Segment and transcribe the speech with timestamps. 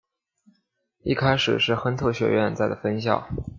[1.03, 3.27] 一开始是亨特学院在的分校。